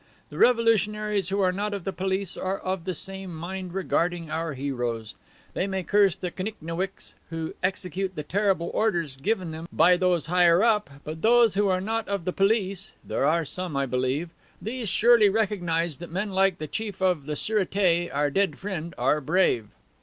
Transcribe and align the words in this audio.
The 0.31 0.39
revolutionaries 0.39 1.29
who 1.29 1.41
are 1.41 1.51
not 1.51 1.75
of 1.75 1.83
the 1.83 1.93
police 1.93 2.35
are 2.35 2.57
of 2.57 2.85
the 2.85 2.95
same 2.95 3.35
mind 3.35 3.71
regarding 3.75 4.31
our 4.31 4.53
heroes. 4.55 5.15
They 5.53 5.67
may 5.67 5.83
curse 5.83 6.17
the 6.17 6.31
tchinownicks 6.31 7.13
who 7.29 7.53
execute 7.61 8.15
the 8.15 8.23
terrible 8.23 8.71
orders 8.73 9.15
given 9.15 9.51
them 9.51 9.67
by 9.71 9.97
those 9.97 10.25
higher 10.25 10.63
up, 10.63 10.89
but 11.03 11.21
those 11.21 11.53
who 11.53 11.67
are 11.67 11.79
not 11.81 12.07
of 12.07 12.25
the 12.25 12.33
police 12.33 12.93
(there 13.03 13.27
are 13.27 13.45
some, 13.45 13.77
I 13.77 13.85
believe) 13.85 14.31
these 14.59 14.89
surely 14.89 15.29
recognize 15.29 15.99
that 15.99 16.09
men 16.11 16.31
like 16.31 16.57
the 16.57 16.65
Chief 16.65 16.99
of 16.99 17.27
the 17.27 17.35
Surete 17.35 18.09
our 18.11 18.31
dead 18.31 18.57
friend, 18.57 18.95
are 18.97 19.21
brave." 19.21 19.67